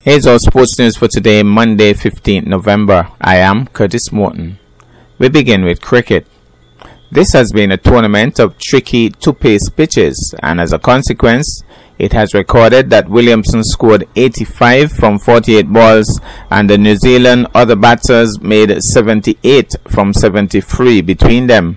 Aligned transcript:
Here's 0.00 0.28
our 0.28 0.38
sports 0.38 0.78
news 0.78 0.96
for 0.96 1.08
today, 1.08 1.42
Monday, 1.42 1.92
15th 1.92 2.46
November. 2.46 3.10
I 3.20 3.38
am 3.38 3.66
Curtis 3.66 4.12
Morton. 4.12 4.60
We 5.18 5.28
begin 5.28 5.64
with 5.64 5.82
cricket. 5.82 6.24
This 7.10 7.32
has 7.32 7.50
been 7.50 7.72
a 7.72 7.76
tournament 7.76 8.38
of 8.38 8.56
tricky 8.58 9.10
two-pace 9.10 9.68
pitches, 9.70 10.36
and 10.40 10.60
as 10.60 10.72
a 10.72 10.78
consequence, 10.78 11.64
it 11.98 12.12
has 12.12 12.32
recorded 12.32 12.90
that 12.90 13.08
Williamson 13.08 13.64
scored 13.64 14.08
85 14.14 14.92
from 14.92 15.18
48 15.18 15.72
balls, 15.72 16.20
and 16.48 16.70
the 16.70 16.78
New 16.78 16.94
Zealand 16.94 17.48
other 17.52 17.74
batters 17.74 18.38
made 18.40 18.80
78 18.80 19.74
from 19.88 20.14
73 20.14 21.00
between 21.02 21.48
them. 21.48 21.76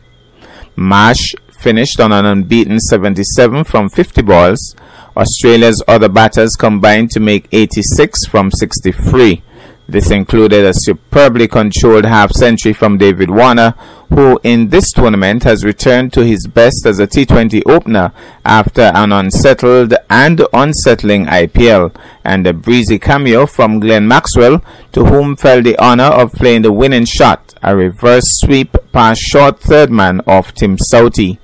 Marsh 0.76 1.34
finished 1.50 2.00
on 2.00 2.12
an 2.12 2.26
unbeaten 2.26 2.80
77 2.80 3.64
from 3.64 3.90
50 3.90 4.22
balls. 4.22 4.76
Australia's 5.16 5.84
other 5.88 6.10
batters 6.10 6.56
combined 6.58 7.12
to 7.12 7.20
make 7.20 7.48
86 7.52 8.26
from 8.28 8.52
63. 8.52 9.44
This 9.92 10.10
included 10.10 10.64
a 10.64 10.72
superbly 10.74 11.50
controlled 11.50 12.06
half 12.06 12.32
century 12.32 12.72
from 12.72 12.98
David 12.98 13.30
Warner, 13.30 13.72
who 14.10 14.40
in 14.42 14.70
this 14.70 14.90
tournament 14.94 15.44
has 15.44 15.66
returned 15.66 16.14
to 16.14 16.24
his 16.24 16.48
best 16.48 16.86
as 16.86 17.00
a 17.00 17.08
T20 17.08 17.64
opener 17.70 18.14
after 18.46 18.84
an 18.84 19.12
unsettled 19.12 19.94
and 20.10 20.42
unsettling 20.54 21.26
IPL, 21.26 21.94
and 22.24 22.48
a 22.48 22.54
breezy 22.54 23.00
cameo 23.00 23.46
from 23.46 23.82
Glenn 23.82 24.08
Maxwell, 24.08 24.64
to 24.94 25.04
whom 25.04 25.36
fell 25.36 25.62
the 25.62 25.78
honour 25.78 26.04
of 26.06 26.32
playing 26.32 26.62
the 26.62 26.72
winning 26.72 27.04
shot, 27.04 27.54
a 27.62 27.76
reverse 27.76 28.24
sweep 28.40 28.78
past 28.94 29.20
short 29.20 29.60
third 29.60 29.92
man 29.92 30.22
of 30.22 30.54
Tim 30.54 30.78
Southee. 30.78 31.41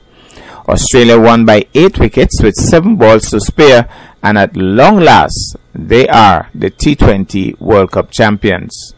Australia 0.67 1.19
won 1.19 1.45
by 1.45 1.65
8 1.73 1.99
wickets 1.99 2.41
with 2.43 2.55
7 2.55 2.95
balls 2.97 3.29
to 3.29 3.39
spare 3.39 3.89
and 4.21 4.37
at 4.37 4.57
long 4.57 4.99
last 4.99 5.55
they 5.73 6.07
are 6.07 6.49
the 6.53 6.69
T20 6.69 7.59
World 7.59 7.91
Cup 7.91 8.11
champions. 8.11 8.93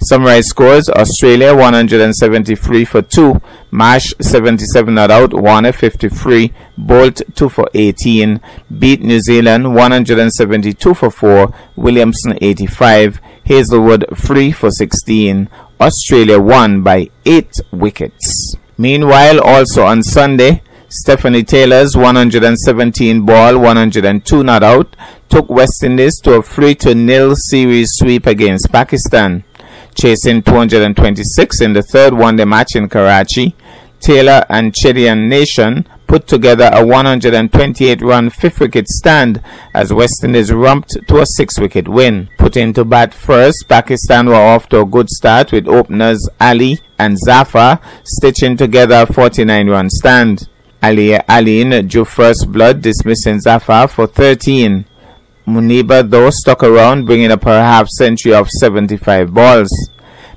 Summary 0.00 0.42
scores. 0.42 0.88
Australia 0.88 1.54
173 1.54 2.84
for 2.84 3.02
2, 3.02 3.40
Marsh 3.72 4.14
77 4.20 4.94
not 4.94 5.10
out, 5.10 5.34
Warner 5.34 5.72
53, 5.72 6.52
Boult 6.78 7.34
2 7.34 7.48
for 7.48 7.68
18, 7.74 8.40
beat 8.78 9.00
New 9.02 9.20
Zealand 9.20 9.74
172 9.74 10.94
for 10.94 11.10
4, 11.10 11.52
Williamson 11.74 12.38
85, 12.40 13.20
Hazlewood 13.44 14.04
3 14.16 14.52
for 14.52 14.70
16, 14.70 15.48
Australia 15.80 16.38
won 16.38 16.82
by 16.82 17.10
8 17.26 17.50
wickets. 17.72 18.54
Meanwhile, 18.80 19.40
also 19.40 19.84
on 19.84 20.04
Sunday, 20.04 20.62
Stephanie 20.88 21.42
Taylor's 21.42 21.96
117 21.96 23.26
ball, 23.26 23.58
102 23.58 24.44
not 24.44 24.62
out, 24.62 24.94
took 25.28 25.50
West 25.50 25.82
Indies 25.82 26.20
to 26.20 26.34
a 26.34 26.42
3 26.42 26.76
to 26.76 26.94
nil 26.94 27.34
series 27.36 27.88
sweep 27.94 28.24
against 28.24 28.70
Pakistan. 28.70 29.42
Chasing 30.00 30.42
226 30.42 31.60
in 31.60 31.72
the 31.72 31.82
third 31.82 32.14
one 32.14 32.36
day 32.36 32.44
match 32.44 32.76
in 32.76 32.88
Karachi, 32.88 33.56
Taylor 33.98 34.46
and 34.48 34.72
Chedean 34.72 35.26
Nation 35.28 35.84
put 36.08 36.26
together 36.26 36.70
a 36.72 36.84
128 36.84 38.02
run 38.02 38.30
fifth 38.30 38.58
wicket 38.58 38.88
stand 38.88 39.40
as 39.74 39.92
West 39.92 40.24
Indies 40.24 40.50
romped 40.52 40.96
to 41.06 41.20
a 41.20 41.26
six 41.36 41.60
wicket 41.60 41.86
win. 41.86 42.30
Put 42.38 42.56
into 42.56 42.84
bat 42.84 43.14
first, 43.14 43.66
Pakistan 43.68 44.26
were 44.26 44.34
off 44.34 44.68
to 44.70 44.80
a 44.80 44.86
good 44.86 45.08
start 45.10 45.52
with 45.52 45.68
openers 45.68 46.28
Ali 46.40 46.80
and 46.98 47.16
Zafar 47.18 47.80
stitching 48.04 48.56
together 48.56 49.06
a 49.08 49.12
49 49.12 49.68
run 49.68 49.90
stand. 49.90 50.48
Ali 50.82 51.14
Alleyne 51.14 51.86
drew 51.86 52.04
first 52.04 52.50
blood, 52.50 52.82
dismissing 52.82 53.40
Zafar 53.40 53.86
for 53.88 54.06
13. 54.06 54.86
Muniba 55.46 56.08
though 56.08 56.30
stuck 56.30 56.62
around, 56.62 57.04
bringing 57.04 57.30
up 57.30 57.44
her 57.44 57.60
half 57.62 57.86
century 57.88 58.32
of 58.32 58.48
75 58.48 59.34
balls. 59.34 59.70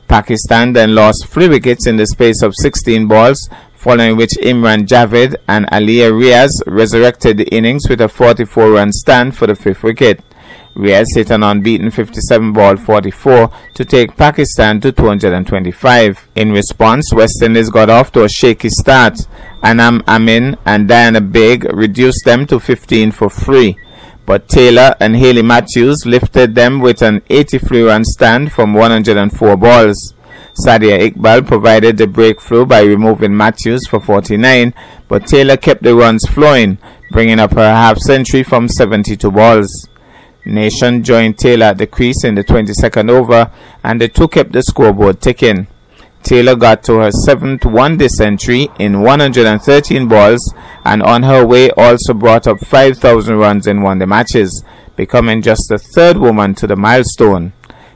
Pakistan 0.07 0.73
then 0.73 0.93
lost 0.93 1.27
three 1.27 1.47
wickets 1.47 1.87
in 1.87 1.95
the 1.95 2.05
space 2.05 2.41
of 2.41 2.53
16 2.57 3.07
balls, 3.07 3.49
following 3.81 4.15
which 4.15 4.37
Iram 4.43 4.85
Javed 4.85 5.35
and 5.47 5.65
Aliya 5.71 6.11
Riaz 6.11 6.51
resurrected 6.67 7.37
the 7.37 7.49
innings 7.49 7.89
with 7.89 7.99
a 7.99 8.07
44 8.07 8.73
run 8.73 8.91
stand 8.91 9.35
for 9.35 9.47
the 9.47 9.55
fifth 9.55 9.81
wicket. 9.81 10.23
Riaz 10.75 11.07
hit 11.15 11.31
an 11.31 11.41
unbeaten 11.41 11.89
57 11.89 12.53
ball 12.53 12.77
44 12.77 13.49
to 13.73 13.83
take 13.83 14.15
Pakistan 14.15 14.79
to 14.81 14.91
225. 14.91 16.29
In 16.35 16.51
response, 16.51 17.11
West 17.11 17.41
Indies 17.41 17.71
got 17.71 17.89
off 17.89 18.11
to 18.11 18.23
a 18.23 18.29
shaky 18.29 18.69
start. 18.69 19.17
Anam 19.63 20.03
Amin 20.07 20.57
and 20.63 20.87
Diana 20.87 21.19
Baig 21.19 21.67
reduced 21.73 22.23
them 22.23 22.45
to 22.45 22.59
15 22.59 23.11
for 23.11 23.31
3. 23.31 23.75
But 24.27 24.47
Taylor 24.47 24.95
and 24.99 25.15
Hayley 25.15 25.41
Matthews 25.41 26.05
lifted 26.05 26.53
them 26.53 26.81
with 26.81 27.01
an 27.01 27.23
83 27.31 27.81
run 27.81 28.05
stand 28.05 28.51
from 28.51 28.75
104 28.75 29.57
balls. 29.57 30.13
Sadia 30.65 31.09
Iqbal 31.09 31.47
provided 31.47 31.97
the 31.97 32.07
breakthrough 32.07 32.65
by 32.65 32.81
removing 32.81 33.35
Matthews 33.35 33.87
for 33.87 33.99
49, 33.99 34.73
but 35.07 35.27
Taylor 35.27 35.57
kept 35.57 35.83
the 35.83 35.95
runs 35.95 36.25
flowing, 36.27 36.77
bringing 37.11 37.39
up 37.39 37.53
her 37.53 37.73
half 37.73 37.97
century 37.97 38.43
from 38.43 38.67
72 38.67 39.31
balls. 39.31 39.87
Nation 40.45 41.03
joined 41.03 41.37
Taylor 41.37 41.67
at 41.67 41.77
the 41.77 41.87
crease 41.87 42.23
in 42.23 42.35
the 42.35 42.43
22nd 42.43 43.09
over, 43.09 43.51
and 43.83 44.01
the 44.01 44.07
two 44.07 44.27
kept 44.27 44.51
the 44.51 44.61
scoreboard 44.63 45.21
ticking. 45.21 45.67
Taylor 46.23 46.55
got 46.55 46.83
to 46.83 46.99
her 46.99 47.11
seventh 47.11 47.65
one 47.65 47.97
day 47.97 48.07
century 48.07 48.69
in 48.77 49.01
113 49.01 50.07
balls 50.07 50.53
and 50.85 51.01
on 51.01 51.23
her 51.23 51.45
way 51.45 51.71
also 51.71 52.13
brought 52.13 52.47
up 52.47 52.59
5,000 52.59 53.35
runs 53.35 53.67
in 53.67 53.81
one 53.81 53.99
day 53.99 54.05
matches, 54.05 54.63
becoming 54.95 55.41
just 55.41 55.63
the 55.69 55.79
third 55.79 56.17
woman 56.17 56.53
to 56.55 56.67
the 56.67 56.75
milestone. 56.75 57.53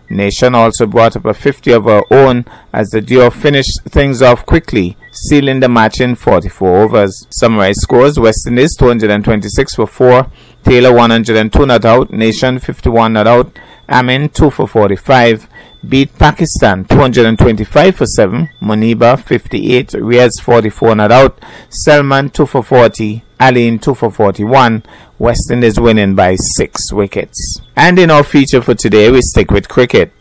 Nation 0.10 0.56
also 0.56 0.86
brought 0.86 1.16
up 1.16 1.26
a 1.26 1.34
50 1.34 1.72
of 1.72 1.86
her 1.86 2.04
own 2.12 2.46
as 2.74 2.90
the 2.90 3.02
duo 3.02 3.30
finished 3.30 3.82
things 3.90 4.22
off 4.22 4.46
quickly, 4.46 4.98
sealing 5.12 5.60
the 5.60 5.70
match 5.70 6.00
in 6.00 6.16
44 6.16 6.84
overs. 6.84 7.28
Summarized 7.30 7.80
scores. 7.82 8.20
West 8.20 8.48
Indies 8.48 8.76
226 8.78 9.76
for 9.76 9.88
4, 9.88 10.32
Taylor 10.64 10.94
102 10.94 11.66
not 11.66 11.86
out, 11.86 12.12
Nation 12.12 12.60
51 12.60 13.14
not 13.14 13.28
out, 13.28 13.60
Amin 13.88 14.30
2 14.30 14.50
for 14.50 14.68
45, 14.68 15.48
beat 15.88 16.18
Pakistan 16.18 16.86
225 16.86 17.96
for 17.96 18.06
7, 18.06 18.50
Muniba 18.62 19.20
58, 19.20 19.90
Riaz 19.90 20.32
44 20.42 20.96
not 20.96 21.12
out, 21.12 21.40
Selman 21.70 22.30
2 22.30 22.46
for 22.48 22.64
40, 22.64 23.22
Alleyne 23.40 23.80
2 23.80 23.94
for 23.94 24.12
41, 24.12 24.84
West 25.20 25.52
Indies 25.52 25.80
winning 25.80 26.16
by 26.16 26.36
6 26.36 26.94
wickets. 26.94 27.62
And 27.76 28.00
in 28.00 28.12
our 28.12 28.24
feature 28.24 28.62
for 28.62 28.76
today, 28.76 29.12
we 29.12 29.22
stick 29.22 29.52
with 29.52 29.70
cricket. 29.70 30.12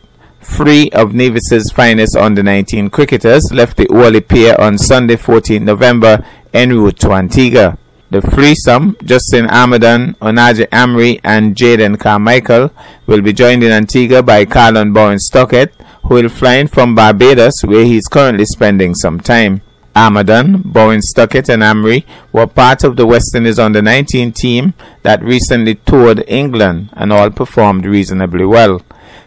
Three 0.41 0.89
of 0.91 1.13
Nevis's 1.13 1.71
finest 1.71 2.15
under 2.15 2.43
19 2.43 2.89
cricketers 2.89 3.51
left 3.51 3.77
the 3.77 3.87
Wally 3.89 4.21
Pier 4.21 4.55
on 4.59 4.77
Sunday 4.77 5.15
14 5.15 5.65
November 5.65 6.25
en 6.53 6.69
route 6.69 6.99
to 6.99 7.11
Antigua. 7.13 7.77
The 8.11 8.21
threesome, 8.21 8.95
Justin 9.03 9.47
Armadan, 9.47 10.15
Onaje 10.19 10.67
Amory, 10.71 11.19
and 11.23 11.55
Jaden 11.55 11.99
Carmichael, 11.99 12.71
will 13.07 13.21
be 13.21 13.33
joined 13.33 13.63
in 13.63 13.71
Antigua 13.71 14.21
by 14.21 14.45
Carlon 14.45 14.93
Bowen 14.93 15.17
Tuckett, 15.31 15.73
who 16.03 16.13
will 16.13 16.29
fly 16.29 16.55
in 16.55 16.67
from 16.67 16.93
Barbados, 16.93 17.63
where 17.63 17.83
he 17.83 17.97
is 17.97 18.07
currently 18.07 18.45
spending 18.45 18.93
some 18.93 19.19
time. 19.19 19.61
Armadan, 19.95 20.61
Bowen 20.61 20.99
Tuckett, 21.15 21.49
and 21.49 21.63
Amory 21.63 22.05
were 22.33 22.47
part 22.47 22.83
of 22.83 22.97
the 22.97 23.05
West 23.05 23.33
Indies 23.33 23.57
under 23.57 23.81
19 23.81 24.33
team 24.33 24.73
that 25.03 25.23
recently 25.23 25.75
toured 25.75 26.23
England 26.27 26.89
and 26.93 27.13
all 27.13 27.29
performed 27.29 27.85
reasonably 27.85 28.45
well. 28.45 28.81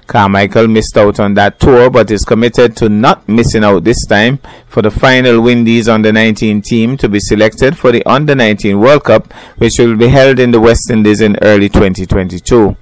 Carmichael 0.07 0.69
missed 0.69 0.97
out 0.97 1.21
on 1.21 1.35
that 1.35 1.59
tour 1.59 1.91
but 1.91 2.11
is 2.11 2.25
committed 2.25 2.77
to 2.77 2.89
not 2.89 3.29
missing 3.29 3.65
out 3.65 3.85
this 3.85 4.07
time 4.07 4.39
for 4.67 4.83
the 4.83 4.91
final 4.91 5.41
Windies 5.41 5.89
under 5.89 6.13
19 6.13 6.63
team 6.63 6.97
to 6.97 7.09
be 7.09 7.21
selected 7.21 7.77
for 7.77 7.93
the 7.93 8.05
under 8.05 8.35
19 8.35 8.79
World 8.79 9.05
Cup 9.05 9.33
which 9.59 9.75
will 9.79 9.97
be 9.97 10.09
held 10.09 10.39
in 10.39 10.51
the 10.51 10.61
West 10.61 10.91
Indies 10.91 11.21
in 11.21 11.37
early 11.43 11.69
2022. 11.69 12.77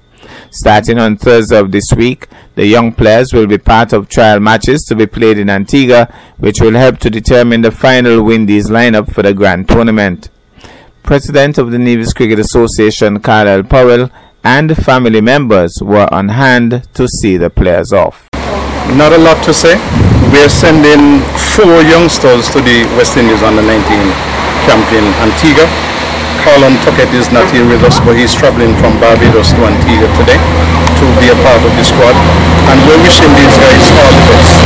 Starting 0.51 0.99
on 0.99 1.17
Thursday 1.17 1.59
of 1.59 1.73
this 1.73 1.85
week, 1.97 2.27
the 2.55 2.67
young 2.67 2.93
players 2.93 3.33
will 3.33 3.47
be 3.47 3.59
part 3.59 3.93
of 3.93 4.09
trial 4.09 4.41
matches 4.41 4.83
to 4.85 4.95
be 4.95 5.07
played 5.07 5.39
in 5.39 5.51
Antigua, 5.51 6.13
which 6.39 6.61
will 6.61 6.75
help 6.75 6.99
to 6.99 7.11
determine 7.11 7.61
the 7.61 7.71
final 7.71 8.23
Windies 8.23 8.71
lineup 8.71 9.13
for 9.13 9.23
the 9.23 9.35
grand 9.35 9.69
tournament. 9.69 10.31
President 11.03 11.59
of 11.59 11.71
the 11.71 11.79
Nevis 11.79 12.13
Cricket 12.13 12.39
Association, 12.39 13.21
Carlisle 13.21 13.65
Powell, 13.65 14.11
and 14.43 14.77
family 14.77 15.21
members 15.21 15.79
were 15.83 16.09
on 16.13 16.31
hand 16.31 16.89
to 16.95 17.07
see 17.09 17.37
the 17.37 17.51
players 17.51 17.93
off. 17.93 18.29
Not 18.95 19.13
a 19.13 19.19
lot 19.19 19.43
to 19.45 19.53
say. 19.53 19.75
We're 20.33 20.49
sending 20.49 21.21
four 21.55 21.83
youngsters 21.83 22.49
to 22.51 22.61
the 22.61 22.87
West 22.97 23.17
Indies 23.17 23.43
under 23.43 23.63
19 23.63 23.83
camp 24.67 24.87
in 24.95 25.05
Antigua. 25.23 25.96
Carlon 26.45 26.77
Tuckett 26.85 27.13
is 27.15 27.33
not 27.33 27.47
here 27.55 27.65
with 27.65 27.85
us, 27.85 28.01
but 28.03 28.17
he's 28.17 28.35
traveling 28.35 28.75
from 28.81 28.97
Barbados 29.01 29.53
to 29.55 29.61
Antigua 29.65 30.09
today 30.19 30.41
to 31.01 31.05
be 31.21 31.29
a 31.29 31.39
part 31.45 31.61
of 31.63 31.73
the 31.77 31.85
squad. 31.85 32.17
And 32.73 32.79
we're 32.89 33.01
wishing 33.05 33.31
these 33.37 33.57
guys 33.57 33.85
all 33.95 34.11
the 34.11 34.25
best. 34.27 34.57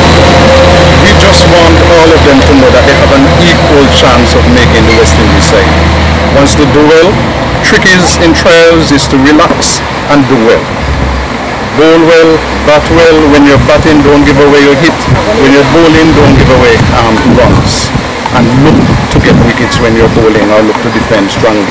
We 1.04 1.12
just 1.20 1.44
want 1.50 1.76
all 1.90 2.08
of 2.08 2.20
them 2.26 2.38
to 2.38 2.52
know 2.58 2.70
that 2.72 2.84
they 2.86 2.96
have 2.96 3.12
an 3.14 3.26
equal 3.44 3.86
chance 3.92 4.32
of 4.38 4.42
making 4.54 4.84
the 4.88 4.94
West 4.98 5.16
Indies 5.18 5.46
side. 5.50 5.70
Once 6.38 6.54
they 6.56 6.68
do 6.70 6.82
well, 6.86 7.08
trick 7.66 7.84
is 7.86 8.16
in 8.24 8.32
trials 8.32 8.90
is 8.94 9.04
to 9.10 9.16
relax 9.20 9.82
and 10.10 10.24
do 10.30 10.38
well. 10.46 10.64
bowl 11.76 12.00
well, 12.08 12.30
bat 12.66 12.84
well. 12.94 13.18
When 13.32 13.44
you're 13.46 13.62
batting, 13.68 14.00
don't 14.06 14.24
give 14.24 14.38
away 14.38 14.64
your 14.64 14.78
hit. 14.80 14.96
When 15.40 15.50
you're 15.52 15.70
bowling, 15.74 16.08
don't 16.16 16.34
give 16.36 16.50
away 16.50 16.74
um, 16.98 17.14
runs. 17.36 17.99
And 18.36 18.46
look 18.62 18.78
to 19.12 19.18
get 19.18 19.34
wickets 19.42 19.82
when 19.82 19.98
you're 19.98 20.10
bowling 20.14 20.46
or 20.54 20.62
look 20.62 20.78
to 20.86 20.90
defend 20.94 21.30
strongly. 21.30 21.66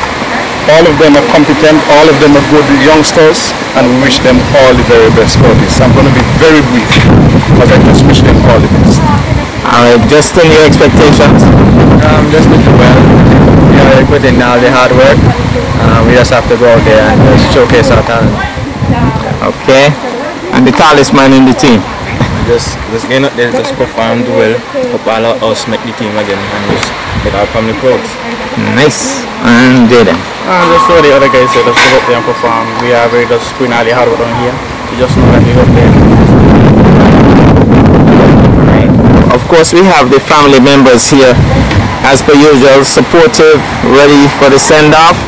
All 0.70 0.86
of 0.86 0.96
them 1.02 1.18
are 1.18 1.28
competent, 1.34 1.80
all 1.98 2.06
of 2.06 2.18
them 2.22 2.36
are 2.38 2.46
good 2.54 2.68
youngsters, 2.86 3.56
and 3.74 3.90
we 3.90 3.96
wish 4.06 4.22
them 4.22 4.38
all 4.60 4.72
the 4.76 4.86
very 4.86 5.10
best 5.18 5.40
for 5.42 5.50
this. 5.64 5.82
I'm 5.82 5.90
going 5.98 6.06
to 6.06 6.14
be 6.14 6.22
very 6.38 6.62
brief, 6.70 6.94
but 7.58 7.66
I 7.72 7.80
just 7.90 8.06
wish 8.06 8.22
them 8.22 8.38
all 8.46 8.60
the 8.62 8.70
best. 8.70 9.02
All 9.66 9.82
right, 9.88 10.02
Justin, 10.12 10.46
your 10.52 10.62
expectations? 10.68 11.42
Um, 12.06 12.30
just 12.30 12.46
looking 12.52 12.76
well. 12.78 13.02
You 13.74 13.82
know, 13.82 13.94
we 13.98 14.06
put 14.06 14.22
in 14.28 14.38
all 14.44 14.62
the 14.62 14.70
hard 14.70 14.94
work. 14.94 15.18
Um, 15.82 16.06
we 16.06 16.14
just 16.14 16.30
have 16.36 16.46
to 16.52 16.58
go 16.60 16.70
out 16.70 16.84
there 16.86 17.02
and 17.02 17.18
just 17.34 17.50
showcase 17.56 17.90
our 17.90 18.04
talent. 18.06 18.36
Okay. 19.42 19.90
And 20.54 20.68
the 20.68 20.76
tallest 20.76 21.16
man 21.16 21.34
in 21.34 21.50
the 21.50 21.56
team? 21.56 21.82
Just, 22.50 22.82
just 22.90 23.06
get 23.06 23.22
out 23.22 23.30
there, 23.38 23.54
just 23.54 23.78
perform, 23.78 24.26
do 24.26 24.34
well, 24.34 24.58
hope 24.90 25.06
all 25.06 25.22
of 25.22 25.38
us 25.54 25.70
make 25.70 25.86
the 25.86 25.94
team 26.02 26.18
again 26.18 26.34
and 26.34 26.64
just 26.74 26.90
make 27.22 27.38
our 27.38 27.46
family 27.54 27.78
proud. 27.78 28.02
Nice. 28.74 29.22
And 29.46 29.86
Jaden? 29.86 30.18
Um, 30.50 30.74
just 30.74 30.90
what 30.90 31.06
the 31.06 31.14
other 31.14 31.30
guys 31.30 31.46
said, 31.54 31.62
just 31.62 31.78
go 31.78 31.94
out 31.94 32.10
there 32.10 32.18
and 32.18 32.26
perform. 32.26 32.66
We 32.82 32.90
are 32.98 33.06
very 33.14 33.30
just 33.30 33.54
putting 33.54 33.70
all 33.70 33.86
the 33.86 33.94
hard 33.94 34.10
work 34.10 34.26
on 34.26 34.34
here. 34.42 34.58
You 34.90 34.98
just 34.98 35.14
know 35.14 35.30
that 35.30 35.46
we 35.46 35.54
go 35.54 35.62
out 35.62 35.70
there. 35.78 35.94
Of 39.30 39.46
course, 39.46 39.70
we 39.70 39.86
have 39.86 40.10
the 40.10 40.18
family 40.18 40.58
members 40.58 41.06
here, 41.06 41.38
as 42.02 42.26
per 42.26 42.34
usual, 42.34 42.82
supportive, 42.82 43.62
ready 43.94 44.26
for 44.42 44.50
the 44.50 44.58
send-off, 44.58 45.22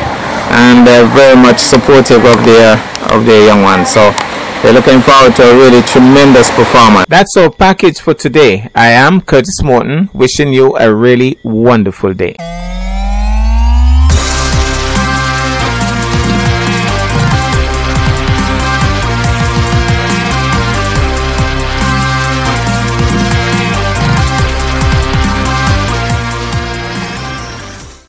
and 0.50 0.90
uh, 0.90 1.06
very 1.14 1.38
much 1.38 1.62
supportive 1.62 2.26
of 2.26 2.42
their 2.42 2.82
of 3.14 3.22
their 3.30 3.46
young 3.46 3.62
ones. 3.62 3.94
So 3.94 4.10
they're 4.62 4.72
looking 4.72 5.00
forward 5.00 5.34
to 5.36 5.42
a 5.42 5.56
really 5.56 5.82
tremendous 5.82 6.50
performance. 6.52 7.06
That's 7.08 7.36
our 7.36 7.50
package 7.50 8.00
for 8.00 8.14
today. 8.14 8.68
I 8.74 8.90
am 8.92 9.20
Curtis 9.20 9.62
Morton, 9.62 10.08
wishing 10.12 10.52
you 10.52 10.76
a 10.76 10.94
really 10.94 11.38
wonderful 11.42 12.14
day. 12.14 12.36